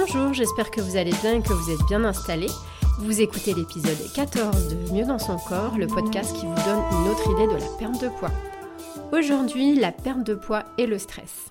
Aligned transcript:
Bonjour, 0.00 0.32
j'espère 0.32 0.70
que 0.70 0.80
vous 0.80 0.96
allez 0.96 1.10
bien 1.22 1.38
et 1.38 1.42
que 1.42 1.52
vous 1.52 1.72
êtes 1.72 1.84
bien 1.88 2.04
installés. 2.04 2.50
Vous 3.00 3.20
écoutez 3.20 3.52
l'épisode 3.52 3.98
14 4.14 4.68
de 4.68 4.92
Mieux 4.92 5.04
dans 5.04 5.18
son 5.18 5.38
corps, 5.38 5.76
le 5.76 5.88
podcast 5.88 6.36
qui 6.36 6.46
vous 6.46 6.54
donne 6.54 6.84
une 6.92 7.10
autre 7.10 7.28
idée 7.32 7.48
de 7.48 7.58
la 7.58 7.76
perte 7.80 8.00
de 8.00 8.08
poids. 8.08 8.30
Aujourd'hui, 9.10 9.74
la 9.74 9.90
perte 9.90 10.22
de 10.22 10.36
poids 10.36 10.64
et 10.78 10.86
le 10.86 10.98
stress. 10.98 11.50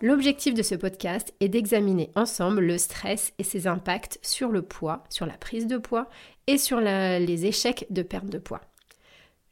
L'objectif 0.00 0.54
de 0.54 0.62
ce 0.62 0.76
podcast 0.76 1.34
est 1.40 1.48
d'examiner 1.48 2.12
ensemble 2.14 2.60
le 2.60 2.78
stress 2.78 3.32
et 3.40 3.44
ses 3.44 3.66
impacts 3.66 4.20
sur 4.22 4.50
le 4.50 4.62
poids, 4.62 5.02
sur 5.10 5.26
la 5.26 5.36
prise 5.36 5.66
de 5.66 5.76
poids 5.76 6.08
et 6.46 6.58
sur 6.58 6.80
les 6.80 7.46
échecs 7.46 7.86
de 7.90 8.02
perte 8.02 8.26
de 8.26 8.38
poids. 8.38 8.60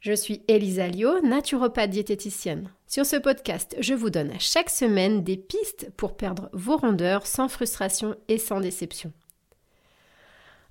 Je 0.01 0.13
suis 0.13 0.41
Elisa 0.47 0.87
Lio, 0.87 1.21
naturopathe 1.21 1.91
diététicienne. 1.91 2.71
Sur 2.87 3.05
ce 3.05 3.17
podcast, 3.17 3.75
je 3.79 3.93
vous 3.93 4.09
donne 4.09 4.31
chaque 4.39 4.71
semaine 4.71 5.23
des 5.23 5.37
pistes 5.37 5.91
pour 5.95 6.17
perdre 6.17 6.49
vos 6.53 6.75
rondeurs 6.75 7.27
sans 7.27 7.47
frustration 7.47 8.15
et 8.27 8.39
sans 8.39 8.61
déception. 8.61 9.13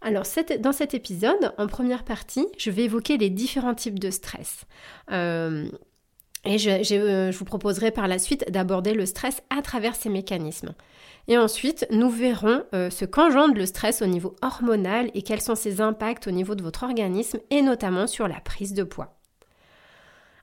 Alors, 0.00 0.24
dans 0.58 0.72
cet 0.72 0.94
épisode, 0.94 1.54
en 1.58 1.68
première 1.68 2.02
partie, 2.02 2.44
je 2.58 2.72
vais 2.72 2.82
évoquer 2.82 3.18
les 3.18 3.30
différents 3.30 3.76
types 3.76 4.00
de 4.00 4.10
stress. 4.10 4.64
Euh, 5.12 5.68
et 6.44 6.56
euh, 6.66 7.30
je, 7.30 7.38
vous 7.38 7.44
proposerai 7.44 7.92
par 7.92 8.08
la 8.08 8.18
suite 8.18 8.50
d'aborder 8.50 8.94
le 8.94 9.06
stress 9.06 9.44
à 9.56 9.62
travers 9.62 9.94
ces 9.94 10.08
mécanismes. 10.08 10.74
Et 11.28 11.38
ensuite, 11.38 11.86
nous 11.92 12.10
verrons 12.10 12.64
euh, 12.74 12.90
ce 12.90 13.04
qu'engendre 13.04 13.54
le 13.54 13.66
stress 13.66 14.02
au 14.02 14.06
niveau 14.06 14.34
hormonal 14.42 15.08
et 15.14 15.22
quels 15.22 15.40
sont 15.40 15.54
ses 15.54 15.80
impacts 15.80 16.26
au 16.26 16.32
niveau 16.32 16.56
de 16.56 16.64
votre 16.64 16.82
organisme 16.82 17.38
et 17.50 17.62
notamment 17.62 18.08
sur 18.08 18.26
la 18.26 18.40
prise 18.40 18.74
de 18.74 18.82
poids. 18.82 19.19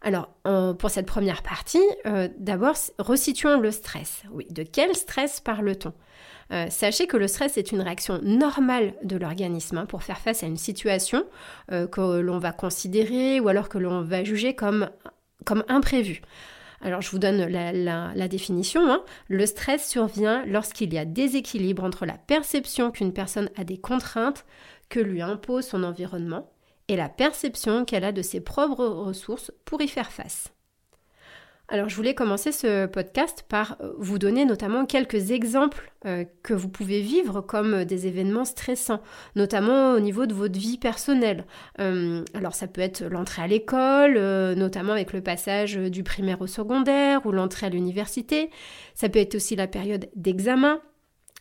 Alors, 0.01 0.29
pour 0.77 0.89
cette 0.89 1.07
première 1.07 1.41
partie, 1.41 1.81
euh, 2.05 2.27
d'abord, 2.37 2.75
resituons 2.99 3.59
le 3.59 3.71
stress. 3.71 4.23
Oui, 4.31 4.45
de 4.51 4.63
quel 4.63 4.95
stress 4.95 5.41
parle-t-on? 5.41 5.93
Euh, 6.53 6.67
Sachez 6.69 7.07
que 7.07 7.17
le 7.17 7.27
stress 7.27 7.57
est 7.57 7.71
une 7.71 7.81
réaction 7.81 8.19
normale 8.23 8.93
de 9.03 9.17
l'organisme 9.17 9.79
hein, 9.79 9.85
pour 9.85 10.03
faire 10.03 10.19
face 10.19 10.43
à 10.43 10.47
une 10.47 10.57
situation 10.57 11.25
euh, 11.71 11.87
que 11.87 12.19
l'on 12.19 12.39
va 12.39 12.53
considérer 12.53 13.39
ou 13.39 13.49
alors 13.49 13.67
que 13.67 13.77
l'on 13.77 14.01
va 14.01 14.23
juger 14.23 14.53
comme, 14.55 14.89
comme 15.45 15.63
imprévue. 15.67 16.21
Alors 16.81 17.01
je 17.01 17.09
vous 17.09 17.19
donne 17.19 17.47
la, 17.47 18.27
définition. 18.27 18.89
Hein. 18.89 19.03
Le 19.27 19.45
stress 19.45 19.87
survient 19.89 20.45
lorsqu'il 20.45 20.93
y 20.93 20.97
a 20.97 21.05
déséquilibre 21.05 21.83
entre 21.83 22.05
la 22.05 22.17
perception 22.17 22.91
qu'une 22.91 23.13
personne 23.13 23.49
a 23.57 23.63
des 23.63 23.79
contraintes 23.79 24.45
que 24.89 24.99
lui 24.99 25.21
impose 25.21 25.65
son 25.65 25.83
environnement 25.83 26.49
et 26.87 26.95
la 26.95 27.09
perception 27.09 27.85
qu'elle 27.85 28.03
a 28.03 28.11
de 28.11 28.21
ses 28.21 28.39
propres 28.39 28.85
ressources 28.85 29.51
pour 29.65 29.81
y 29.81 29.87
faire 29.87 30.11
face. 30.11 30.51
Alors 31.69 31.89
je 31.89 31.95
voulais 31.97 32.13
commencer 32.13 32.53
ce 32.53 32.85
podcast 32.85 33.43
par 33.49 33.75
euh, 33.81 33.91
vous 33.97 34.17
donner 34.19 34.45
notamment 34.45 34.85
quelques 34.85 35.31
exemples 35.31 35.91
euh, 36.05 36.23
que 36.41 36.53
vous 36.53 36.69
pouvez 36.69 37.01
vivre 37.01 37.41
comme 37.41 37.83
des 37.83 38.07
événements 38.07 38.45
stressants, 38.45 39.01
notamment 39.35 39.91
au 39.91 39.99
niveau 39.99 40.25
de 40.27 40.33
votre 40.33 40.57
vie 40.57 40.77
personnelle. 40.77 41.45
Euh, 41.81 42.23
alors 42.33 42.55
ça 42.55 42.67
peut 42.67 42.79
être 42.79 43.03
l'entrée 43.03 43.41
à 43.41 43.47
l'école, 43.47 44.17
notamment 44.55 44.93
avec 44.93 45.11
le 45.11 45.21
passage 45.21 45.75
du 45.75 46.03
primaire 46.03 46.41
au 46.41 46.47
secondaire 46.47 47.25
ou 47.25 47.33
l'entrée 47.33 47.67
à 47.67 47.69
l'université. 47.69 48.49
Ça 48.95 49.09
peut 49.09 49.19
être 49.19 49.35
aussi 49.35 49.57
la 49.57 49.67
période 49.67 50.09
d'examen 50.15 50.79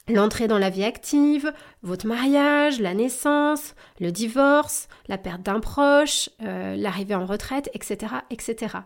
l'entrée 0.08 0.46
dans 0.46 0.58
la 0.58 0.70
vie 0.70 0.84
active, 0.84 1.52
votre 1.82 2.06
mariage, 2.06 2.80
la 2.80 2.94
naissance, 2.94 3.74
le 4.00 4.12
divorce, 4.12 4.88
la 5.08 5.18
perte 5.18 5.42
d'un 5.42 5.60
proche, 5.60 6.30
euh, 6.42 6.76
l'arrivée 6.76 7.14
en 7.14 7.26
retraite, 7.26 7.70
etc., 7.74 8.14
etc. 8.30 8.76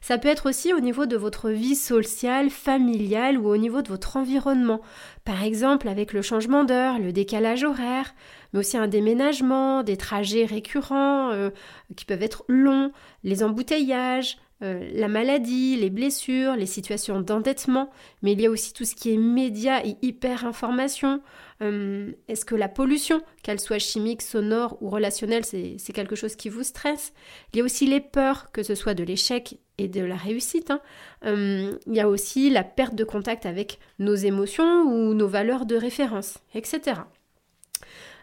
Ça 0.00 0.18
peut 0.18 0.28
être 0.28 0.48
aussi 0.48 0.72
au 0.72 0.80
niveau 0.80 1.06
de 1.06 1.16
votre 1.16 1.50
vie 1.50 1.76
sociale, 1.76 2.50
familiale 2.50 3.38
ou 3.38 3.48
au 3.48 3.56
niveau 3.56 3.82
de 3.82 3.88
votre 3.88 4.16
environnement. 4.16 4.80
Par 5.24 5.42
exemple, 5.42 5.88
avec 5.88 6.12
le 6.12 6.22
changement 6.22 6.64
d'heure, 6.64 6.98
le 6.98 7.12
décalage 7.12 7.64
horaire, 7.64 8.14
mais 8.52 8.60
aussi 8.60 8.76
un 8.76 8.88
déménagement, 8.88 9.82
des 9.82 9.96
trajets 9.96 10.44
récurrents 10.44 11.30
euh, 11.30 11.50
qui 11.96 12.04
peuvent 12.04 12.22
être 12.22 12.44
longs, 12.48 12.92
les 13.22 13.42
embouteillages, 13.42 14.38
euh, 14.62 14.88
la 14.94 15.08
maladie, 15.08 15.76
les 15.76 15.90
blessures, 15.90 16.54
les 16.56 16.66
situations 16.66 17.20
d'endettement, 17.20 17.90
mais 18.22 18.32
il 18.32 18.40
y 18.40 18.46
a 18.46 18.50
aussi 18.50 18.72
tout 18.72 18.84
ce 18.84 18.94
qui 18.94 19.12
est 19.12 19.16
médias 19.16 19.84
et 19.84 19.96
hyper 20.02 20.46
information. 20.46 21.20
Euh, 21.60 22.12
est-ce 22.28 22.44
que 22.44 22.54
la 22.54 22.68
pollution, 22.68 23.20
qu'elle 23.42 23.60
soit 23.60 23.78
chimique, 23.78 24.22
sonore 24.22 24.78
ou 24.80 24.88
relationnelle, 24.90 25.44
c'est 25.44 25.92
quelque 25.92 26.14
chose 26.14 26.36
qui 26.36 26.48
vous 26.48 26.62
stresse? 26.62 27.12
Il 27.52 27.58
y 27.58 27.60
a 27.62 27.64
aussi 27.64 27.86
les 27.86 28.00
peurs, 28.00 28.52
que 28.52 28.62
ce 28.62 28.74
soit 28.74 28.94
de 28.94 29.04
l'échec 29.04 29.58
et 29.78 29.88
de 29.88 30.02
la 30.02 30.16
réussite. 30.16 30.70
Hein. 30.70 30.80
Euh, 31.24 31.76
il 31.86 31.94
y 31.94 32.00
a 32.00 32.08
aussi 32.08 32.48
la 32.48 32.64
perte 32.64 32.94
de 32.94 33.04
contact 33.04 33.46
avec 33.46 33.78
nos 33.98 34.14
émotions 34.14 34.82
ou 34.82 35.14
nos 35.14 35.28
valeurs 35.28 35.66
de 35.66 35.76
référence, 35.76 36.38
etc. 36.54 37.00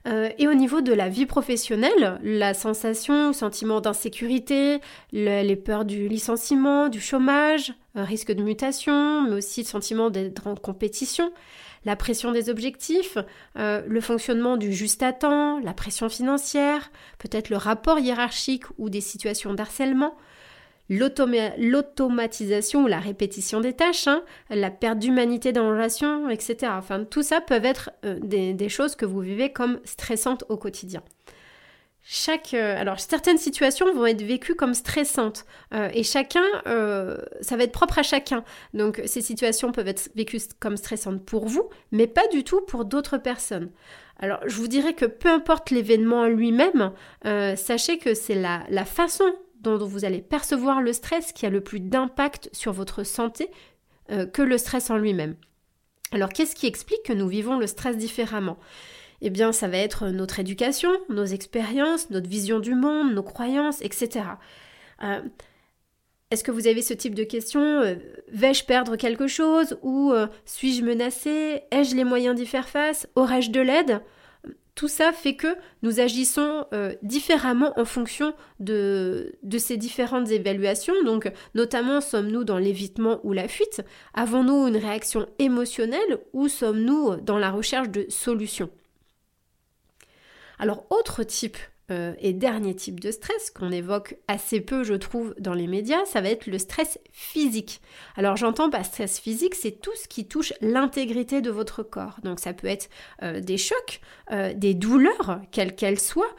Euh, 0.07 0.29
et 0.37 0.47
au 0.47 0.53
niveau 0.53 0.81
de 0.81 0.93
la 0.93 1.09
vie 1.09 1.25
professionnelle, 1.25 2.19
la 2.23 2.53
sensation, 2.53 3.33
sentiment 3.33 3.81
d'insécurité, 3.81 4.79
les 5.11 5.55
peurs 5.55 5.85
du 5.85 6.07
licenciement, 6.07 6.89
du 6.89 6.99
chômage, 6.99 7.73
un 7.95 8.03
risque 8.03 8.31
de 8.31 8.41
mutation, 8.41 9.21
mais 9.23 9.35
aussi 9.35 9.61
le 9.61 9.67
sentiment 9.67 10.09
d'être 10.09 10.47
en 10.47 10.55
compétition, 10.55 11.31
la 11.85 11.95
pression 11.95 12.31
des 12.31 12.49
objectifs, 12.49 13.17
euh, 13.57 13.81
le 13.87 14.01
fonctionnement 14.01 14.57
du 14.57 14.73
juste 14.73 15.03
à 15.03 15.13
temps, 15.13 15.59
la 15.59 15.73
pression 15.73 16.09
financière, 16.09 16.91
peut-être 17.17 17.49
le 17.49 17.57
rapport 17.57 17.99
hiérarchique 17.99 18.63
ou 18.77 18.89
des 18.89 19.01
situations 19.01 19.53
d'harcèlement, 19.53 20.15
l'automatisation 20.91 22.83
ou 22.83 22.87
la 22.87 22.99
répétition 22.99 23.61
des 23.61 23.73
tâches, 23.73 24.07
hein, 24.07 24.23
la 24.49 24.69
perte 24.69 24.99
d'humanité 24.99 25.53
dans 25.53 25.63
la 25.63 25.69
relation, 25.71 26.29
etc. 26.29 26.73
Enfin, 26.77 27.05
tout 27.05 27.23
ça 27.23 27.39
peuvent 27.39 27.63
être 27.63 27.91
euh, 28.03 28.19
des, 28.21 28.69
choses 28.69 28.95
que 28.95 29.05
vous 29.05 29.21
vivez 29.21 29.53
comme 29.53 29.79
stressantes 29.85 30.43
au 30.49 30.57
quotidien. 30.57 31.01
Chaque, 32.03 32.53
euh, 32.55 32.75
alors 32.77 32.99
certaines 32.99 33.37
situations 33.37 33.93
vont 33.93 34.07
être 34.07 34.23
vécues 34.23 34.55
comme 34.55 34.73
stressantes 34.73 35.45
euh, 35.73 35.87
et 35.93 36.03
chacun, 36.03 36.43
ça 36.65 37.55
va 37.55 37.63
être 37.63 37.71
propre 37.71 37.99
à 37.99 38.03
chacun. 38.03 38.43
Donc 38.73 39.01
ces 39.05 39.21
situations 39.21 39.71
peuvent 39.71 39.87
être 39.87 40.09
vécues 40.15 40.41
comme 40.59 40.75
stressantes 40.75 41.23
pour 41.23 41.45
vous, 41.45 41.69
mais 41.91 42.07
pas 42.07 42.27
du 42.27 42.43
tout 42.43 42.59
pour 42.61 42.83
d'autres 42.83 43.17
personnes. 43.17 43.69
Alors 44.19 44.39
je 44.45 44.55
vous 44.55 44.67
dirais 44.67 44.93
que 44.93 45.05
peu 45.05 45.29
importe 45.29 45.69
l'événement 45.69 46.25
lui-même, 46.25 46.91
sachez 47.23 47.97
que 47.97 48.13
c'est 48.13 48.35
la, 48.35 48.63
la 48.69 48.83
façon 48.83 49.31
dont 49.61 49.77
vous 49.77 50.05
allez 50.05 50.21
percevoir 50.21 50.81
le 50.81 50.93
stress 50.93 51.31
qui 51.31 51.45
a 51.45 51.49
le 51.49 51.61
plus 51.61 51.79
d'impact 51.79 52.49
sur 52.51 52.73
votre 52.73 53.03
santé 53.03 53.49
euh, 54.11 54.25
que 54.25 54.41
le 54.41 54.57
stress 54.57 54.89
en 54.89 54.97
lui-même. 54.97 55.35
Alors 56.11 56.29
qu'est-ce 56.29 56.55
qui 56.55 56.67
explique 56.67 57.03
que 57.03 57.13
nous 57.13 57.27
vivons 57.27 57.57
le 57.57 57.67
stress 57.67 57.97
différemment? 57.97 58.57
Eh 59.21 59.29
bien 59.29 59.51
ça 59.51 59.67
va 59.67 59.77
être 59.77 60.07
notre 60.07 60.39
éducation, 60.39 60.91
nos 61.09 61.25
expériences, 61.25 62.09
notre 62.09 62.27
vision 62.27 62.59
du 62.59 62.75
monde, 62.75 63.13
nos 63.13 63.23
croyances, 63.23 63.81
etc. 63.81 64.25
Euh, 65.03 65.21
est-ce 66.31 66.43
que 66.43 66.51
vous 66.51 66.67
avez 66.67 66.81
ce 66.81 66.93
type 66.93 67.13
de 67.13 67.23
questions 67.23 67.61
euh, 67.61 67.95
Vais-je 68.31 68.65
perdre 68.65 68.95
quelque 68.95 69.27
chose? 69.27 69.77
Ou 69.81 70.13
suis-je 70.45 70.83
menacé 70.83 71.61
Ai-je 71.71 71.95
les 71.95 72.05
moyens 72.05 72.35
d'y 72.35 72.45
faire 72.45 72.69
face? 72.69 73.07
Aurais-je 73.15 73.51
de 73.51 73.61
l'aide? 73.61 74.01
Tout 74.75 74.87
ça 74.87 75.11
fait 75.11 75.35
que 75.35 75.55
nous 75.81 75.99
agissons 75.99 76.65
euh, 76.73 76.95
différemment 77.01 77.77
en 77.79 77.85
fonction 77.85 78.33
de, 78.59 79.35
de, 79.43 79.57
ces 79.57 79.77
différentes 79.77 80.31
évaluations. 80.31 80.93
Donc, 81.03 81.31
notamment, 81.55 82.01
sommes-nous 82.01 82.43
dans 82.43 82.57
l'évitement 82.57 83.19
ou 83.23 83.33
la 83.33 83.47
fuite? 83.47 83.81
Avons-nous 84.13 84.67
une 84.67 84.77
réaction 84.77 85.27
émotionnelle 85.39 86.19
ou 86.33 86.47
sommes-nous 86.47 87.17
dans 87.17 87.37
la 87.37 87.51
recherche 87.51 87.89
de 87.89 88.05
solutions? 88.09 88.69
Alors, 90.57 90.85
autre 90.89 91.23
type 91.23 91.57
euh, 91.91 92.13
et 92.19 92.31
dernier 92.33 92.73
type 92.73 92.99
de 92.99 93.11
stress 93.11 93.51
qu'on 93.51 93.71
évoque 93.71 94.15
assez 94.27 94.61
peu, 94.61 94.83
je 94.83 94.93
trouve, 94.93 95.35
dans 95.39 95.53
les 95.53 95.67
médias, 95.67 96.05
ça 96.05 96.21
va 96.21 96.29
être 96.29 96.47
le 96.47 96.57
stress 96.57 96.99
physique. 97.11 97.81
Alors 98.15 98.37
j'entends 98.37 98.69
par 98.69 98.85
stress 98.85 99.19
physique, 99.19 99.55
c'est 99.55 99.81
tout 99.81 99.95
ce 100.01 100.07
qui 100.07 100.25
touche 100.25 100.53
l'intégrité 100.61 101.41
de 101.41 101.51
votre 101.51 101.83
corps. 101.83 102.17
Donc 102.23 102.39
ça 102.39 102.53
peut 102.53 102.67
être 102.67 102.89
euh, 103.23 103.41
des 103.41 103.57
chocs, 103.57 103.99
euh, 104.31 104.53
des 104.53 104.73
douleurs, 104.73 105.41
quelles 105.51 105.75
qu'elles 105.75 105.99
soient, 105.99 106.33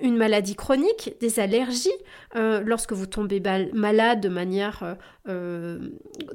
une 0.00 0.16
maladie 0.16 0.54
chronique, 0.54 1.14
des 1.20 1.40
allergies, 1.40 1.88
lorsque 2.34 2.92
vous 2.92 3.06
tombez 3.06 3.42
malade 3.72 4.20
de 4.20 4.28
manière 4.28 4.96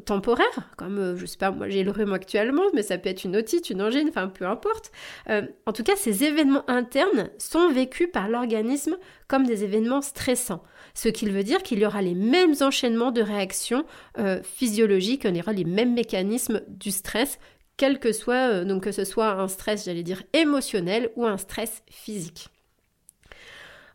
temporaire, 0.06 0.70
comme 0.78 1.16
je 1.18 1.26
sais 1.26 1.38
pas, 1.38 1.52
moi 1.52 1.70
j'ai 1.70 1.84
le 1.84 1.92
rhume 1.92 2.14
actuellement, 2.14 2.64
mais 2.74 2.84
ça 2.84 2.98
peut 2.98 3.10
être 3.10 3.24
une 3.24 3.38
otite, 3.38 3.70
une 3.70 3.82
angine, 3.82 4.10
enfin 4.10 4.28
peu 4.28 4.46
importe. 4.46 4.92
en 5.28 5.74
tout 5.74 5.84
cas, 5.84 5.96
ces 5.96 6.24
événements 6.24 6.70
internes 6.70 7.30
sont 7.38 7.70
vécus 7.72 8.10
par 8.12 8.28
leur 8.28 8.42
organisme 8.42 8.98
comme 9.28 9.46
des 9.46 9.64
événements 9.64 10.02
stressants. 10.02 10.64
Ce 10.94 11.10
qui 11.10 11.26
veut 11.26 11.44
dire 11.44 11.64
qu'il 11.64 11.80
y 11.80 11.86
aura 11.86 12.02
les 12.02 12.16
mêmes 12.16 12.56
enchaînements 12.62 13.12
de 13.12 13.22
réactions 13.22 13.86
euh, 14.18 14.42
physiologiques, 14.44 15.24
y 15.24 15.40
aura 15.40 15.54
les 15.54 15.64
mêmes 15.64 15.94
mécanismes 15.94 16.62
du 16.68 16.92
stress, 16.92 17.40
quel 17.78 18.00
que 18.00 18.12
soit, 18.12 18.52
euh, 18.52 18.66
donc 18.66 18.84
que 18.84 18.92
ce 18.92 19.06
soit 19.06 19.32
un 19.32 19.48
stress, 19.48 19.86
j'allais 19.86 20.04
dire, 20.04 20.24
émotionnel 20.34 21.12
ou 21.16 21.26
un 21.26 21.38
stress 21.38 21.84
physique. 21.90 22.50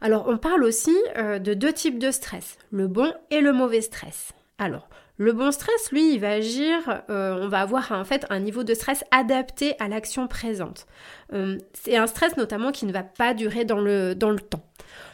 Alors 0.00 0.26
on 0.28 0.38
parle 0.38 0.64
aussi 0.64 0.96
euh, 1.16 1.38
de 1.38 1.54
deux 1.54 1.72
types 1.72 1.98
de 1.98 2.10
stress, 2.10 2.58
le 2.70 2.86
bon 2.86 3.12
et 3.30 3.40
le 3.40 3.52
mauvais 3.52 3.80
stress. 3.80 4.32
Alors, 4.58 4.88
Le 5.18 5.32
bon 5.32 5.50
stress, 5.50 5.92
lui, 5.92 6.14
il 6.14 6.20
va 6.20 6.32
agir, 6.32 7.02
euh, 7.08 7.38
on 7.40 7.48
va 7.48 7.60
avoir 7.60 7.90
en 7.92 8.04
fait 8.04 8.26
un 8.28 8.38
niveau 8.38 8.64
de 8.64 8.74
stress 8.74 9.02
adapté 9.10 9.74
à 9.78 9.88
l'action 9.88 10.26
présente. 10.28 10.86
Euh, 11.32 11.58
c'est 11.72 11.96
un 11.96 12.06
stress 12.06 12.36
notamment 12.36 12.70
qui 12.70 12.84
ne 12.84 12.92
va 12.92 13.02
pas 13.02 13.32
durer 13.32 13.64
dans 13.64 13.80
le, 13.80 14.14
temps. 14.14 14.62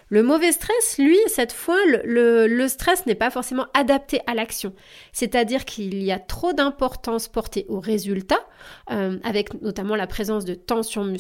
Le 0.09 0.25
mauvais 0.25 0.51
stress, 0.51 0.99
lui, 0.99 1.19
cette 1.29 1.53
fois, 1.53 1.79
le, 1.87 2.67
stress 2.67 3.07
n'est 3.07 3.15
pas 3.15 3.31
forcément 3.31 3.67
adapté 3.75 4.21
à 4.27 4.35
l'action. 4.35 4.75
C'est-à-dire 5.13 5.65
qu'il 5.65 6.03
y 6.03 6.11
a 6.11 6.19
trop 6.19 6.53
d'importance 6.53 7.29
portée 7.29 7.65
au 7.69 7.79
résultat, 7.79 8.45
euh, 8.91 9.19
avec 9.23 9.61
notamment 9.63 9.95
la 9.95 10.09
présence 10.09 10.45
de 10.45 10.55
tensions 10.55 11.15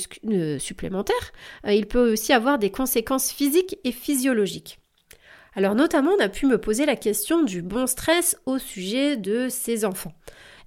supplémentaires. 0.58 1.32
il 1.66 1.86
peut 1.86 2.12
aussi 2.12 2.32
avoir 2.32 2.58
des 2.58 2.70
conséquences 2.70 3.30
physiques 3.30 3.78
et 3.84 3.92
physiologiques. 3.92 4.81
Alors 5.54 5.74
notamment, 5.74 6.12
on 6.18 6.22
a 6.22 6.28
pu 6.28 6.46
me 6.46 6.58
poser 6.58 6.86
la 6.86 6.96
question 6.96 7.42
du 7.42 7.62
bon 7.62 7.86
stress 7.86 8.36
au 8.46 8.58
sujet 8.58 9.16
de 9.16 9.48
ses 9.48 9.84
enfants. 9.84 10.14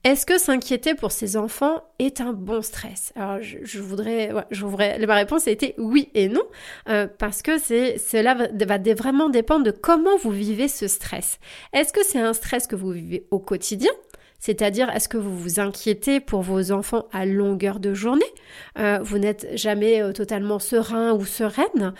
Est-ce 0.03 0.27
que 0.27 0.37
s'inquiéter 0.37 0.93
pour 0.93 1.11
ses 1.11 1.35
enfants 1.35 1.81
est 1.97 2.21
un 2.21 2.31
bon 2.31 2.61
stress? 2.61 3.11
Alors 3.15 3.39
je, 3.41 3.79
voudrais, 3.79 4.31
je 4.51 4.63
voudrais, 4.63 5.03
ma 5.07 5.15
réponse 5.15 5.47
a 5.47 5.51
été 5.51 5.73
oui 5.79 6.09
et 6.13 6.29
non, 6.29 6.43
euh, 6.89 7.07
parce 7.17 7.41
que 7.41 7.57
cela 7.57 8.35
va, 8.35 8.93
vraiment 8.93 9.29
dépendre 9.29 9.63
de 9.63 9.71
comment 9.71 10.15
vous 10.17 10.29
vivez 10.29 10.67
ce 10.67 10.87
stress. 10.87 11.39
Est-ce 11.73 11.91
que 11.91 12.05
c'est 12.05 12.19
un 12.19 12.33
stress 12.33 12.67
que 12.67 12.75
vous 12.75 12.91
vivez 12.91 13.25
au 13.31 13.39
quotidien? 13.39 13.91
C'est-à-dire, 14.37 14.91
est-ce 14.91 15.09
que 15.09 15.17
vous 15.17 15.35
vous 15.35 15.59
inquiétez 15.59 16.19
pour 16.19 16.43
vos 16.43 16.71
enfants 16.71 17.07
à 17.11 17.25
longueur 17.25 17.79
de 17.79 17.95
journée? 17.95 18.23
Euh, 18.77 18.99
Vous 19.01 19.17
n'êtes 19.17 19.47
jamais 19.55 20.03
euh, 20.03 20.11
totalement 20.11 20.59
serein 20.59 21.13
ou 21.13 21.25
sereine? 21.25 21.95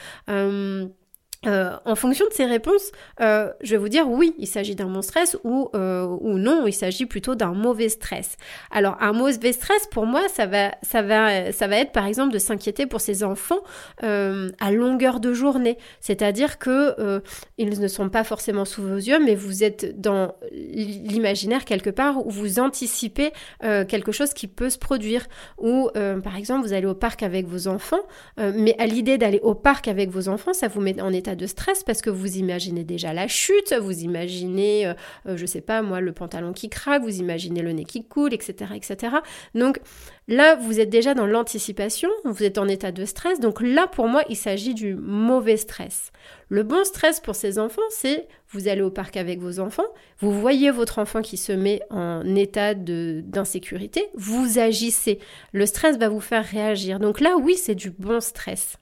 En 1.45 1.95
fonction 1.95 2.25
de 2.27 2.33
ces 2.33 2.45
réponses, 2.45 2.92
euh, 3.21 3.51
je 3.62 3.71
vais 3.71 3.77
vous 3.77 3.89
dire 3.89 4.09
oui, 4.09 4.33
il 4.38 4.47
s'agit 4.47 4.75
d'un 4.75 4.88
bon 4.88 5.01
stress 5.01 5.38
ou, 5.44 5.69
euh, 5.75 6.06
ou 6.21 6.38
non, 6.38 6.65
il 6.68 6.74
s'agit 6.74 7.06
plutôt 7.06 7.36
d'un 7.36 7.53
mauvais 7.53 7.89
stress. 7.89 8.38
Alors 8.71 8.97
un 9.00 9.13
mauvais 9.13 9.51
stress, 9.51 9.88
pour 9.92 10.06
moi, 10.06 10.27
ça 10.30 10.45
va, 10.45 10.71
ça 10.81 11.01
va, 11.01 11.51
ça 11.51 11.68
va 11.68 11.77
être 11.77 11.92
par 11.92 12.06
exemple 12.06 12.33
de 12.33 12.39
s'inquiéter 12.39 12.86
pour 12.86 13.01
ses 13.01 13.24
enfants 13.24 13.59
à 14.01 14.71
longueur 14.71 15.19
de 15.19 15.33
journée. 15.33 15.77
C'est-à-dire 16.00 16.57
que 16.57 17.21
ils 17.57 17.80
ne 17.80 17.88
sont 17.88 18.09
pas 18.09 18.24
forcément 18.24 18.65
sous 18.65 18.81
vos 18.81 18.95
yeux, 18.95 19.19
mais 19.24 19.36
vous 19.36 19.63
êtes 19.63 20.00
dans 20.00 20.36
l'imaginaire 20.51 21.65
quelque 21.65 21.89
part 21.89 22.25
où 22.25 22.30
vous 22.30 22.59
anticipez 22.59 23.31
quelque 23.62 24.12
chose 24.12 24.33
qui 24.33 24.48
peut 24.48 24.69
se 24.69 24.77
produire. 24.77 25.27
Ou 25.57 25.89
par 25.94 26.36
exemple, 26.38 26.68
vous 26.68 26.74
allez 26.74 26.88
au 26.88 26.95
parc 26.95 27.24
avec 27.24 27.48
vos 27.48 27.68
enfants, 27.68 28.01
mais 28.38 28.75
à 28.80 28.86
l'idée 28.86 29.18
d'aller 29.18 29.39
au 29.44 29.56
parc 29.56 29.88
avec 29.88 30.09
vos 30.09 30.30
enfants, 30.30 30.53
ça 30.53 30.68
vous 30.68 30.81
met 30.81 31.00
en 31.01 31.12
état 31.12 31.34
de 31.35 31.45
stress 31.45 31.83
parce 31.83 32.01
que 32.01 32.09
vous 32.09 32.37
imaginez 32.37 32.83
déjà 32.83 33.13
la 33.13 33.27
chute, 33.27 33.73
vous 33.73 33.99
imaginez, 33.99 34.87
euh, 34.87 34.93
euh, 35.27 35.37
je 35.37 35.45
sais 35.45 35.61
pas 35.61 35.81
moi, 35.81 36.01
le 36.01 36.11
pantalon 36.11 36.53
qui 36.53 36.69
craque, 36.69 37.03
vous 37.03 37.19
imaginez 37.19 37.61
le 37.61 37.71
nez 37.71 37.85
qui 37.85 38.05
coule, 38.05 38.33
etc., 38.33 38.71
etc. 38.75 39.17
Donc 39.53 39.79
là, 40.27 40.55
vous 40.55 40.79
êtes 40.79 40.89
déjà 40.89 41.13
dans 41.13 41.27
l'anticipation, 41.27 42.09
vous 42.23 42.43
êtes 42.43 42.57
en 42.57 42.67
état 42.67 42.91
de 42.91 43.05
stress. 43.05 43.39
Donc 43.39 43.61
là, 43.61 43.87
pour 43.87 44.07
moi, 44.07 44.23
il 44.29 44.35
s'agit 44.35 44.73
du 44.73 44.95
mauvais 44.95 45.57
stress. 45.57 46.11
Le 46.49 46.63
bon 46.63 46.83
stress 46.83 47.19
pour 47.19 47.35
ces 47.35 47.59
enfants, 47.59 47.81
c'est 47.89 48.27
vous 48.49 48.67
allez 48.67 48.81
au 48.81 48.91
parc 48.91 49.17
avec 49.17 49.39
vos 49.39 49.59
enfants, 49.59 49.88
vous 50.19 50.31
voyez 50.31 50.71
votre 50.71 50.99
enfant 50.99 51.21
qui 51.21 51.38
se 51.38 51.51
met 51.51 51.81
en 51.89 52.35
état 52.35 52.73
d'insécurité, 52.73 54.05
vous 54.15 54.59
agissez. 54.59 55.19
Le 55.51 55.65
stress 55.65 55.97
va 55.97 56.09
vous 56.09 56.21
faire 56.21 56.45
réagir. 56.45 56.99
Donc 56.99 57.19
là, 57.19 57.35
oui, 57.38 57.55
c'est 57.55 57.75
du 57.75 57.89
bon 57.89 58.21
stress. 58.21 58.77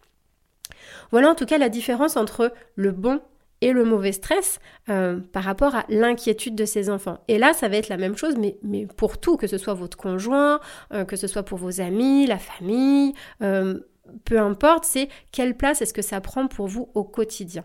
Voilà 1.12 1.30
en 1.30 1.36
tout 1.36 1.46
cas 1.46 1.58
la 1.58 1.70
différence 1.70 2.18
entre 2.18 2.54
le 2.76 2.92
bon 2.92 3.22
et 3.64 3.72
le 3.72 3.86
mauvais 3.86 4.12
stress 4.12 4.60
euh, 4.90 5.20
par 5.32 5.44
rapport 5.44 5.74
à 5.74 5.86
l'inquiétude 5.88 6.54
de 6.54 6.66
ses 6.66 6.90
enfants. 6.90 7.20
Et 7.30 7.38
là, 7.38 7.54
ça 7.54 7.70
va 7.70 7.78
être 7.78 7.88
la 7.88 7.96
même 7.96 8.18
chose, 8.18 8.36
mais, 8.38 8.86
pour 8.98 9.18
tout, 9.20 9.38
que 9.38 9.48
ce 9.48 9.58
soit 9.58 9.74
votre 9.74 9.96
conjoint, 9.96 10.60
euh, 10.94 11.06
que 11.06 11.16
ce 11.16 11.28
soit 11.28 11.44
pour 11.44 11.58
vos 11.58 11.80
amis, 11.80 12.28
la 12.28 12.40
famille, 12.40 13.14
euh, 13.42 13.80
peu 14.26 14.38
importe, 14.38 14.84
c'est 14.84 15.08
quelle 15.32 15.56
place 15.56 15.82
est-ce 15.82 15.94
que 15.94 16.02
ça 16.02 16.20
prend 16.20 16.48
pour 16.48 16.68
vous 16.68 16.90
au 16.94 17.06
quotidien. 17.06 17.64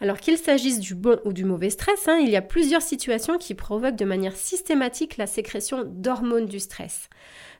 Alors 0.00 0.18
qu'il 0.18 0.38
s'agisse 0.38 0.80
du 0.80 0.94
bon 0.94 1.20
ou 1.24 1.34
du 1.34 1.44
mauvais 1.44 1.70
stress, 1.70 2.08
hein, 2.08 2.18
il 2.20 2.30
y 2.30 2.36
a 2.36 2.42
plusieurs 2.42 2.82
situations 2.82 3.36
qui 3.36 3.54
provoquent 3.54 3.96
de 3.96 4.04
manière 4.06 4.36
systématique 4.36 5.18
la 5.18 5.26
sécrétion 5.26 5.84
d'hormones 5.84 6.46
du 6.46 6.60
stress, 6.60 7.08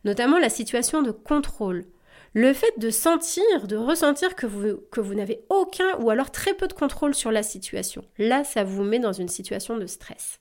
notamment 0.05 0.39
la 0.39 0.49
situation 0.49 1.03
de 1.03 1.11
contrôle, 1.11 1.85
le 2.35 2.53
fait 2.53 2.79
de 2.79 2.91
sentir, 2.91 3.67
de 3.69 3.77
ressentir 3.77 4.35
que 4.35 4.47
vous, 4.47 5.15
n'avez 5.15 5.45
aucun 5.49 5.97
ou 6.01 6.11
alors 6.11 6.33
très 6.33 6.53
peu 6.55 6.67
de 6.67 6.73
contrôle 6.73 7.15
sur 7.15 7.31
la 7.31 7.45
situation, 7.45 8.05
là, 8.19 8.43
ça 8.43 8.65
vous 8.65 8.83
met 8.83 8.99
dans 8.99 9.13
une 9.13 9.29
situation 9.29 9.79
de 9.79 9.87
stress. 9.87 10.41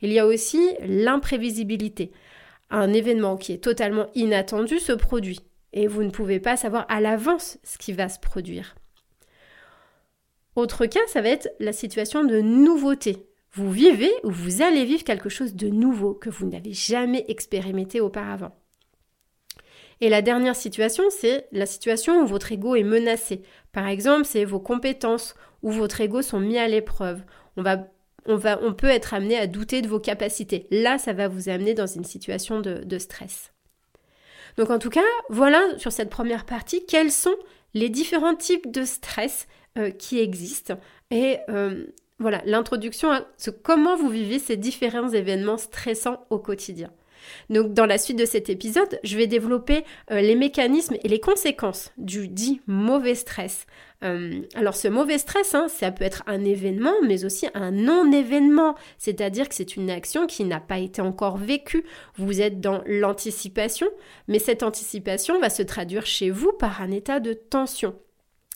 Il 0.00 0.12
y 0.12 0.20
a 0.20 0.26
aussi 0.26 0.70
l'imprévisibilité. 0.80 2.12
Un 2.70 2.92
événement 2.92 3.36
qui 3.36 3.52
est 3.52 3.62
totalement 3.62 4.06
inattendu 4.14 4.78
se 4.78 4.92
produit 4.92 5.40
et 5.72 5.88
vous 5.88 6.04
ne 6.04 6.10
pouvez 6.10 6.38
pas 6.38 6.56
savoir 6.56 6.86
à 6.88 7.00
l'avance 7.00 7.58
ce 7.64 7.76
qui 7.76 7.92
va 7.92 8.08
se 8.08 8.20
produire. 8.20 8.76
Autre 10.54 10.86
cas, 10.86 11.00
ça 11.08 11.22
va 11.22 11.30
être 11.30 11.50
la 11.58 11.72
situation 11.72 12.24
de 12.24 12.40
nouveauté. 12.40 13.26
Vous 13.52 13.70
vivez 13.70 14.12
ou 14.22 14.30
vous 14.30 14.62
allez 14.62 14.84
vivre 14.84 15.04
quelque 15.04 15.28
chose 15.28 15.54
de 15.54 15.68
nouveau 15.68 16.14
que 16.14 16.30
vous 16.30 16.46
n'avez 16.46 16.72
jamais 16.72 17.24
expérimenté 17.28 18.00
auparavant. 18.00 18.61
Et 20.02 20.08
la 20.08 20.20
dernière 20.20 20.56
situation, 20.56 21.04
c'est 21.10 21.46
la 21.52 21.64
situation 21.64 22.22
où 22.22 22.26
votre 22.26 22.50
ego 22.50 22.74
est 22.74 22.82
menacé. 22.82 23.42
Par 23.70 23.86
exemple, 23.86 24.24
c'est 24.24 24.44
vos 24.44 24.58
compétences, 24.58 25.36
où 25.62 25.70
votre 25.70 26.00
ego 26.00 26.22
sont 26.22 26.40
mis 26.40 26.58
à 26.58 26.66
l'épreuve. 26.66 27.22
On 27.56 27.62
va 27.62 27.86
on, 28.26 28.72
peut 28.72 28.88
être 28.88 29.14
amené 29.14 29.38
à 29.38 29.46
douter 29.46 29.80
de 29.80 29.86
vos 29.86 30.00
capacités. 30.00 30.66
Là, 30.72 30.98
ça 30.98 31.12
va 31.12 31.28
vous 31.28 31.48
amener 31.48 31.74
dans 31.74 31.86
une 31.86 32.04
situation 32.04 32.60
de, 32.60 32.98
stress. 32.98 33.52
Donc 34.56 34.70
en 34.70 34.80
tout 34.80 34.90
cas, 34.90 35.00
voilà 35.30 35.62
sur 35.78 35.92
cette 35.92 36.10
première 36.10 36.46
partie, 36.46 36.84
quels 36.84 37.12
sont 37.12 37.34
les 37.74 37.88
différents 37.88 38.34
types 38.34 38.72
de 38.72 38.84
stress 38.84 39.46
euh, 39.78 39.90
qui 39.90 40.18
existent 40.18 40.78
et 41.10 41.38
euh, 41.48 41.86
voilà 42.18 42.42
l'introduction 42.44 43.10
à 43.10 43.24
comment 43.62 43.96
vous 43.96 44.10
vivez 44.10 44.38
ces 44.38 44.56
différents 44.56 45.08
événements 45.08 45.58
stressants 45.58 46.26
au 46.28 46.38
quotidien. 46.38 46.90
Donc 47.50 47.72
dans 47.72 47.86
la 47.86 47.98
suite 47.98 48.18
de 48.18 48.24
cet 48.24 48.48
épisode, 48.48 48.98
je 49.04 49.16
vais 49.16 49.26
développer 49.26 49.84
euh, 50.10 50.20
les 50.20 50.34
mécanismes 50.34 50.96
et 51.02 51.08
les 51.08 51.20
conséquences 51.20 51.92
du 51.98 52.28
dit 52.28 52.60
mauvais 52.66 53.14
stress. 53.14 53.66
Euh, 54.02 54.42
alors 54.54 54.74
ce 54.74 54.88
mauvais 54.88 55.18
stress, 55.18 55.54
hein, 55.54 55.68
ça 55.68 55.92
peut 55.92 56.04
être 56.04 56.22
un 56.26 56.44
événement, 56.44 56.94
mais 57.04 57.24
aussi 57.24 57.46
un 57.54 57.70
non-événement, 57.70 58.74
c'est-à-dire 58.98 59.48
que 59.48 59.54
c'est 59.54 59.76
une 59.76 59.90
action 59.90 60.26
qui 60.26 60.44
n'a 60.44 60.60
pas 60.60 60.78
été 60.78 61.00
encore 61.00 61.36
vécue. 61.36 61.84
Vous 62.16 62.40
êtes 62.40 62.60
dans 62.60 62.82
l'anticipation, 62.86 63.88
mais 64.28 64.38
cette 64.38 64.62
anticipation 64.62 65.40
va 65.40 65.50
se 65.50 65.62
traduire 65.62 66.06
chez 66.06 66.30
vous 66.30 66.52
par 66.52 66.82
un 66.82 66.90
état 66.90 67.20
de 67.20 67.32
tension. 67.32 67.94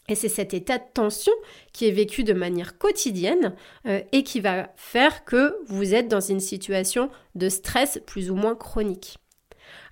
Et 0.09 0.15
c'est 0.15 0.29
cet 0.29 0.55
état 0.55 0.79
de 0.79 0.85
tension 0.95 1.33
qui 1.73 1.89
est 1.89 1.93
vécu 1.93 2.25
de 2.25 2.33
manière 2.33 2.79
quotidienne 2.79 3.55
euh, 3.87 4.01
et 4.13 4.23
qui 4.23 4.41
va 4.41 4.73
faire 4.77 5.25
que 5.25 5.57
vous 5.67 5.95
êtes 5.95 6.09
dans 6.09 6.21
une 6.21 6.41
situation 6.41 7.11
de 7.35 7.49
stress 7.49 8.01
plus 8.07 8.31
ou 8.31 8.35
moins 8.35 8.55
chronique. 8.55 9.19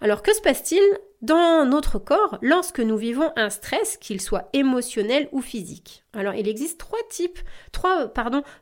Alors 0.01 0.23
que 0.23 0.35
se 0.35 0.41
passe-t-il 0.41 0.83
dans 1.25 1.65
notre 1.67 1.99
corps 1.99 2.39
lorsque 2.43 2.81
nous 2.81 2.97
vivons 2.97 3.33
un 3.37 3.51
stress, 3.51 3.97
qu'il 3.97 4.21
soit 4.21 4.49
émotionnel 4.53 5.29
ou 5.33 5.41
physique. 5.41 6.05
Alors 6.13 6.35
il 6.35 6.49
existe 6.49 6.79
trois 6.79 7.01
types, 7.11 7.39
trois 7.73 8.13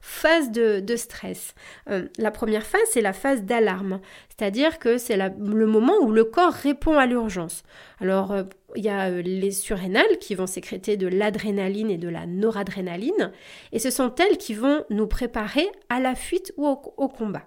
phases 0.01 0.51
de, 0.51 0.97
stress. 0.97 1.55
Euh, 1.91 2.09
la 2.19 2.31
première 2.31 2.65
phase, 2.65 2.81
c'est 2.91 3.01
la 3.01 3.13
phase 3.13 3.43
d'alarme, 3.43 4.01
c'est-à-dire 4.29 4.79
que 4.79 4.99
c'est 4.99 5.17
le 5.17 5.67
moment 5.67 5.99
où 6.01 6.13
le 6.13 6.25
corps 6.25 6.53
répond 6.53 6.97
à 6.97 7.07
l'urgence. 7.07 7.63
Alors 8.01 8.33
euh, 8.33 8.45
il 8.77 8.85
y 8.85 8.89
a 8.89 9.11
euh, 9.11 9.23
les 9.23 9.51
surrénales 9.51 10.19
qui 10.21 10.35
vont 10.35 10.47
sécréter 10.47 10.97
de 10.97 11.07
l'adrénaline 11.07 11.91
et 11.91 11.99
de 11.99 12.09
la 12.09 12.27
noradrénaline, 12.27 13.33
et 13.73 13.79
ce 13.79 13.91
sont 13.91 14.15
elles 14.17 14.39
qui 14.39 14.55
vont 14.55 14.85
nous 14.91 15.07
préparer 15.07 15.69
à 15.89 16.01
la 16.01 16.15
fuite 16.15 16.53
ou 16.57 16.67
au 16.67 17.09
combat. 17.09 17.47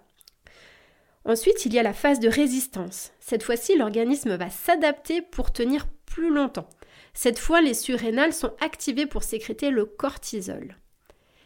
Ensuite, 1.26 1.66
il 1.66 1.74
y 1.74 1.80
a 1.80 1.84
la 1.84 1.94
phase 1.94 2.20
de 2.20 2.30
résistance. 2.30 3.12
Cette 3.20 3.44
fois-ci, 3.44 3.76
l'organisme 3.76 4.36
va 4.36 4.50
s'adapter 4.50 5.22
pour 5.22 5.52
tenir 5.52 5.88
plus 6.06 6.32
longtemps. 6.32 6.70
Cette 7.14 7.40
fois, 7.40 7.62
les 7.62 7.74
surrénales 7.74 8.34
sont 8.34 8.54
activées 8.62 9.08
pour 9.08 9.24
sécréter 9.24 9.72
le 9.72 9.86
cortisol. 9.86 10.76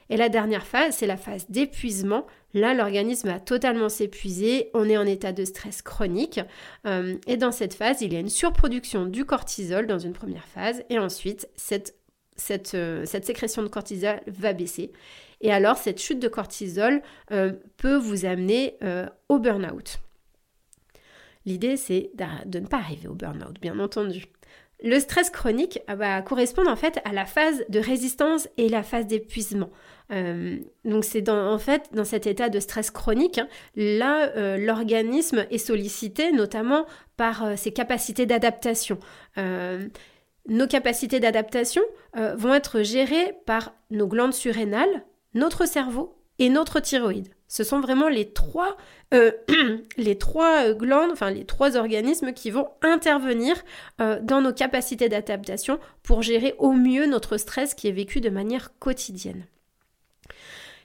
Et 0.10 0.18
la 0.18 0.28
dernière 0.28 0.66
phase, 0.66 0.96
c'est 0.96 1.08
la 1.08 1.18
phase 1.18 1.46
d'épuisement. 1.50 2.26
Là, 2.54 2.74
l'organisme 2.74 3.30
va 3.30 3.40
totalement 3.40 3.90
s'épuiser, 3.90 4.72
on 4.74 4.90
est 4.90 4.98
en 4.98 5.06
état 5.06 5.32
de 5.32 5.46
stress 5.46 5.84
chronique. 5.84 6.40
Euh, 6.88 7.16
et 7.28 7.38
dans 7.38 7.52
cette 7.52 7.76
phase, 7.76 8.02
il 8.02 8.12
y 8.12 8.18
a 8.18 8.20
une 8.20 8.30
surproduction 8.30 9.06
du 9.06 9.24
cortisol 9.24 9.86
dans 9.86 10.00
une 10.00 10.14
première 10.14 10.48
phase. 10.48 10.84
Et 10.90 10.98
ensuite, 10.98 11.48
cette, 11.56 11.94
euh, 12.74 13.06
cette 13.06 13.26
sécrétion 13.26 13.62
de 13.62 13.68
cortisol 13.68 14.20
va 14.26 14.54
baisser. 14.54 14.92
Et 15.42 15.52
alors, 15.52 15.78
cette 15.78 16.00
chute 16.00 16.20
de 16.20 16.28
cortisol 16.28 17.02
euh, 17.32 17.54
peut 17.78 17.96
vous 17.96 18.26
amener 18.26 18.76
euh, 18.84 19.06
au 19.30 19.40
burn-out. 19.40 20.00
L'idée, 21.46 21.78
c'est 21.78 22.12
de 22.46 22.60
ne 22.60 22.68
pas 22.68 22.78
arriver 22.78 23.08
au 23.08 23.14
burn-out, 23.14 23.60
bien 23.62 23.80
entendu. 23.80 24.26
Le 24.82 25.00
stress 25.00 25.30
chronique 25.30 25.80
ah 25.88 25.96
va 25.96 26.22
correspondre 26.22 26.70
en 26.70 26.76
fait 26.76 27.02
à 27.04 27.12
la 27.12 27.26
phase 27.26 27.66
de 27.68 27.80
résistance 27.80 28.48
et 28.58 28.70
la 28.70 28.82
phase 28.82 29.08
d'épuisement. 29.08 29.72
Euh, 30.12 30.58
donc 30.86 31.04
c'est 31.04 31.22
dans, 31.22 31.52
en 31.52 31.58
fait 31.58 31.90
dans 31.92 32.06
cet 32.06 32.28
état 32.28 32.48
de 32.48 32.60
stress 32.62 32.90
chronique, 32.90 33.40
hein, 33.40 33.48
là 33.76 34.58
l'organisme 34.58 35.46
est 35.52 35.58
sollicité 35.58 36.32
notamment 36.32 36.86
par 37.18 37.58
ses 37.58 37.74
capacités 37.74 38.26
d'adaptation. 38.26 39.00
nos 39.36 40.68
capacités 40.68 41.20
d'adaptation 41.20 41.82
vont 42.14 42.54
être 42.54 42.82
gérées 42.82 43.34
par 43.46 43.74
nos 43.92 44.08
glandes 44.08 44.34
surrénales, 44.34 45.04
notre 45.34 45.66
cerveau 45.68 46.16
et 46.40 46.50
notre 46.50 46.80
thyroïde. 46.80 47.30
Ce 47.48 47.64
sont 47.64 47.80
vraiment 47.80 48.10
les 48.10 48.32
trois, 48.32 48.78
euh, 49.14 49.32
euh, 50.00 50.74
glandes, 50.76 51.12
enfin 51.12 51.32
les 51.32 51.46
trois 51.46 51.78
organismes 51.78 52.32
qui 52.32 52.52
vont 52.52 52.70
intervenir 52.82 53.56
euh, 54.00 54.20
dans 54.22 54.42
nos 54.42 54.54
capacités 54.54 55.10
d'adaptation 55.10 55.80
pour 56.04 56.22
gérer 56.22 56.56
au 56.60 56.72
mieux 56.72 57.08
notre 57.08 57.38
stress 57.38 57.74
qui 57.74 57.88
est 57.88 57.92
vécu 57.92 58.22
de 58.22 58.30
manière 58.30 58.78
quotidienne. 58.78 59.46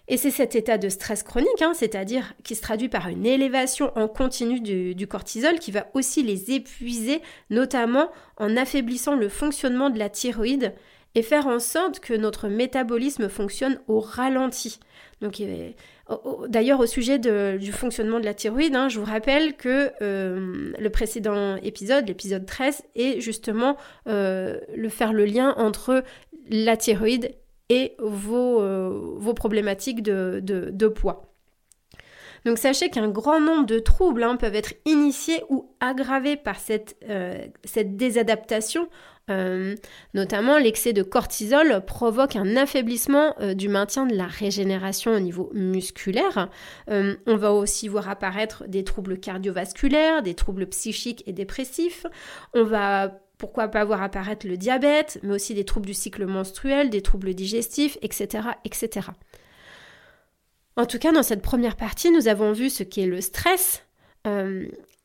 Et 0.07 0.19
c'est 0.19 0.31
cet 0.31 0.55
état 0.55 0.77
de 0.77 0.91
stress 0.91 1.23
chronique, 1.23 1.63
hein, 1.63 1.73
c'est-à-dire 1.75 2.35
qui 2.43 2.55
se 2.55 2.61
traduit 2.61 2.91
par 2.91 3.09
une 3.09 3.25
élévation 3.25 3.91
en 3.97 4.07
continu 4.07 4.61
du, 4.61 5.07
cortisol, 5.07 5.59
qui 5.59 5.71
va 5.71 5.87
aussi 5.95 6.23
les 6.23 6.51
épuiser, 6.51 7.23
notamment 7.49 8.11
en 8.37 8.55
affaiblissant 8.57 9.17
le 9.17 9.31
fonctionnement 9.31 9.89
de 9.89 9.99
la 9.99 10.11
thyroïde 10.11 10.75
et 11.15 11.23
faire 11.23 11.47
en 11.47 11.59
sorte 11.59 12.01
que 12.01 12.15
notre 12.15 12.49
métabolisme 12.49 13.29
fonctionne 13.29 13.79
au 13.87 14.01
ralenti. 14.01 14.81
Donc, 15.21 15.41
d'ailleurs, 16.49 16.81
au 16.81 16.87
sujet 16.87 17.19
du 17.19 17.73
fonctionnement 17.73 18.21
de 18.21 18.25
la 18.25 18.35
thyroïde, 18.35 18.75
hein, 18.75 18.89
je 18.89 18.99
vous 18.99 19.07
rappelle 19.07 19.55
que 19.57 19.91
euh, 20.03 20.73
le 20.79 20.91
précédent 20.91 21.57
épisode, 21.57 22.07
l'épisode 22.09 22.45
13, 22.45 22.83
est 22.95 23.21
justement 23.21 23.77
euh, 24.09 24.59
le 24.77 24.89
faire 24.89 25.13
le 25.13 25.25
lien 25.25 25.55
entre 25.57 26.03
la 26.51 26.77
thyroïde 26.77 27.35
et 27.71 27.95
vos, 27.99 28.61
euh, 28.61 29.15
vos 29.17 29.35
problématiques 29.35 30.03
de, 30.03 30.41
de, 30.43 30.89
poids. 30.89 31.33
Donc 32.45 32.59
sachez 32.59 32.91
qu'un 32.91 33.09
grand 33.09 33.41
nombre 33.41 33.65
de 33.65 33.79
troubles 33.79 34.23
hein, 34.23 34.37
peuvent 34.37 34.55
être 34.55 34.75
initiés 34.85 35.43
ou 35.49 35.71
aggravés 35.81 36.37
par 36.37 36.59
cette, 36.59 36.97
cette 37.65 37.97
désadaptation 37.97 38.89
euh, 39.31 39.75
notamment, 40.13 40.59
l'excès 40.59 40.93
de 40.93 41.03
cortisol 41.03 41.83
provoque 41.87 42.37
un 42.37 42.57
affaiblissement 42.57 43.35
euh, 43.41 43.55
du 43.55 43.69
maintien 43.69 44.07
de 44.07 44.15
la 44.15 44.27
régénération 44.27 45.13
au 45.13 45.21
niveau 45.21 45.51
musculaire. 45.55 46.51
Euh, 46.91 47.17
on 47.27 47.37
va 47.37 47.53
aussi 47.53 47.89
voir 47.89 48.09
apparaître 48.09 48.65
des 48.69 48.85
troubles 48.85 49.19
cardiovasculaires, 49.19 50.23
des 50.23 50.35
troubles 50.35 50.67
psychiques 50.67 51.23
et 51.27 51.33
dépressifs. 51.33 52.07
On 52.53 52.65
va 52.65 53.19
pourquoi 53.39 53.69
pas 53.69 53.85
voir 53.85 54.03
apparaître 54.03 54.47
le 54.47 54.57
diabète, 54.57 55.19
mais 55.23 55.35
aussi 55.35 55.55
des 55.55 55.65
troubles 55.65 55.87
du 55.87 55.95
cycle 55.95 56.27
menstruel, 56.27 56.91
des 56.91 57.03
troubles 57.03 57.35
digestifs, 57.35 57.97
etc. 58.03 58.49
etc. 58.65 59.09
En 60.77 60.87
tout 60.87 60.99
cas, 60.99 61.13
dans 61.13 61.23
cette 61.23 61.43
première 61.43 61.77
partie, 61.77 62.11
nous 62.11 62.29
avons 62.29 62.53
vu 62.53 62.69
ce 62.69 62.83
qu'est 62.83 63.07
le 63.07 63.21
stress, 63.21 63.87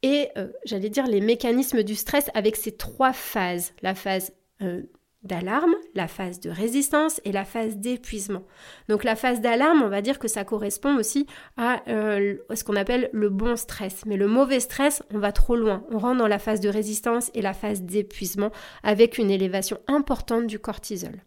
et 0.01 0.29
euh, 0.37 0.47
j'allais 0.65 0.89
dire 0.89 1.07
les 1.07 1.21
mécanismes 1.21 1.83
du 1.83 1.95
stress 1.95 2.29
avec 2.33 2.55
ces 2.55 2.75
trois 2.75 3.13
phases, 3.13 3.73
la 3.81 3.95
phase 3.95 4.31
euh, 4.61 4.83
d'alarme, 5.23 5.75
la 5.95 6.07
phase 6.07 6.39
de 6.39 6.49
résistance 6.49 7.19
et 7.25 7.33
la 7.33 7.43
phase 7.43 7.75
d'épuisement. 7.75 8.43
Donc 8.87 9.03
la 9.03 9.17
phase 9.17 9.41
d'alarme, 9.41 9.81
on 9.83 9.89
va 9.89 10.01
dire 10.01 10.17
que 10.17 10.29
ça 10.29 10.45
correspond 10.45 10.95
aussi 10.95 11.27
à 11.57 11.83
euh, 11.89 12.37
ce 12.53 12.63
qu'on 12.63 12.77
appelle 12.77 13.09
le 13.11 13.29
bon 13.29 13.57
stress. 13.57 14.05
Mais 14.05 14.15
le 14.15 14.27
mauvais 14.27 14.61
stress, 14.61 15.03
on 15.13 15.19
va 15.19 15.33
trop 15.33 15.57
loin. 15.57 15.83
On 15.91 15.97
rentre 15.97 16.19
dans 16.19 16.27
la 16.27 16.39
phase 16.39 16.61
de 16.61 16.69
résistance 16.69 17.31
et 17.33 17.41
la 17.41 17.53
phase 17.53 17.81
d'épuisement 17.81 18.51
avec 18.83 19.17
une 19.17 19.29
élévation 19.31 19.79
importante 19.87 20.47
du 20.47 20.59
cortisol. 20.59 21.21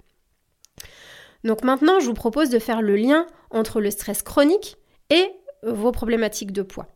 Donc 1.44 1.62
maintenant, 1.62 2.00
je 2.00 2.06
vous 2.06 2.14
propose 2.14 2.48
de 2.48 2.58
faire 2.58 2.80
le 2.80 2.96
lien 2.96 3.26
entre 3.50 3.80
le 3.80 3.90
stress 3.90 4.22
chronique 4.22 4.76
et 5.10 5.28
vos 5.62 5.92
problématiques 5.92 6.52
de 6.52 6.62
poids. 6.62 6.88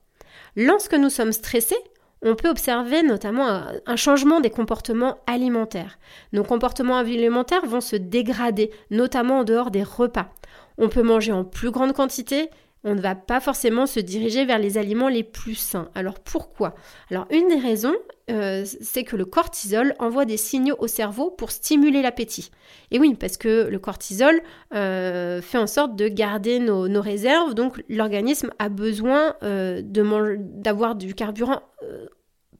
Lorsque 0.57 0.95
nous 0.95 1.11
sommes 1.11 1.33
stressés, 1.33 1.77
on 2.23 2.35
peut 2.35 2.49
observer 2.49 3.03
notamment 3.03 3.63
un 3.85 3.97
changement 3.97 4.41
des 4.41 4.51
comportements 4.51 5.19
alimentaires. 5.27 5.99
Nos 6.33 6.45
comportements 6.45 6.97
alimentaires 6.97 7.67
vont 7.67 7.83
se 7.83 7.95
dégrader, 7.95 8.71
notamment 8.91 9.41
en 9.41 9.45
dehors 9.45 9.71
des 9.71 9.83
repas. 9.83 10.31
On 10.79 10.89
peut 10.89 11.03
manger 11.03 11.33
en 11.33 11.45
plus 11.45 11.71
grande 11.71 11.93
quantité 11.93 12.49
on 12.87 12.95
ne 12.95 13.01
va 13.01 13.17
pas 13.17 13.41
forcément 13.41 13.85
se 13.85 13.99
diriger 13.99 14.45
vers 14.45 14.61
les 14.61 14.79
aliments 14.79 15.09
les 15.09 15.25
plus 15.25 15.57
sains. 15.57 15.91
Alors 15.97 16.21
pourquoi? 16.21 16.77
Alors 17.11 17.27
une 17.31 17.49
des 17.49 17.59
raisons, 17.59 17.97
euh, 18.31 18.65
c'est 18.65 19.03
que 19.03 19.17
le 19.17 19.25
cortisol 19.25 19.95
envoie 19.99 20.25
des 20.25 20.37
signaux 20.37 20.77
au 20.79 20.87
cerveau 20.87 21.31
pour 21.33 21.51
stimuler 21.51 22.01
l'appétit. 22.01 22.53
Et 22.93 23.01
oui, 23.01 23.17
parce 23.19 23.39
que 23.39 23.67
le 23.69 23.79
cortisol 23.81 24.41
euh, 24.73 25.43
fait 25.43 25.59
en 25.59 25.67
sorte 25.67 25.97
de 25.97 26.07
garder 26.07 26.61
nos, 26.61 27.01
réserves, 27.01 27.55
donc 27.55 27.83
l'organisme 27.89 28.53
a 28.61 28.69
besoin 28.69 29.35
euh, 29.43 29.83
d'avoir 29.85 30.95
du 30.95 31.13
carburant 31.15 31.63